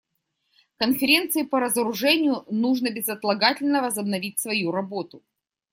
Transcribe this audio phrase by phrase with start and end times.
[0.77, 5.21] Конференции по разоружению нужно безотлагательно возобновить свою работу.